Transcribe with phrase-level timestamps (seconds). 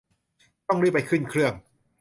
[0.67, 1.53] ต้องรีบไปขึ้นเครื่อง